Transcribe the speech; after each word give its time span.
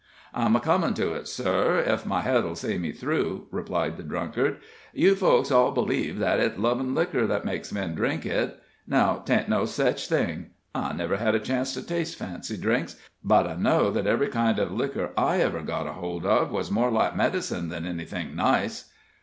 "I'm 0.33 0.55
a 0.55 0.59
comin' 0.59 0.95
to 0.95 1.13
it, 1.13 1.27
sir, 1.27 1.83
ef 1.85 2.07
my 2.07 2.21
head'll 2.21 2.55
see 2.55 2.79
me 2.79 2.91
through," 2.91 3.45
replied 3.51 3.97
the 3.97 4.03
drunkard. 4.03 4.57
"You 4.95 5.13
folks 5.13 5.51
all 5.51 5.73
b'leeve 5.73 6.17
that 6.17 6.39
its 6.39 6.57
lovin' 6.57 6.95
liquor 6.95 7.27
that 7.27 7.45
makes 7.45 7.71
men 7.71 7.93
drink 7.93 8.25
it; 8.25 8.59
now, 8.87 9.17
'taint 9.23 9.47
no 9.47 9.65
sech 9.65 9.99
thing. 9.99 10.47
I 10.73 10.93
never 10.93 11.17
had 11.17 11.35
a 11.35 11.39
chance 11.39 11.75
to 11.75 11.83
taste 11.85 12.15
fancy 12.17 12.57
drinks, 12.57 12.95
but 13.23 13.45
I 13.45 13.53
know 13.53 13.91
that 13.91 14.07
every 14.07 14.29
kind 14.29 14.57
of 14.57 14.71
liquor 14.71 15.11
I 15.15 15.39
ever 15.41 15.61
got 15.61 15.85
hold 15.85 16.25
of 16.25 16.49
was 16.51 16.71
more 16.71 16.89
like 16.89 17.15
medicine 17.15 17.69
than 17.69 17.85
anything 17.85 18.35
nice." 18.35 18.89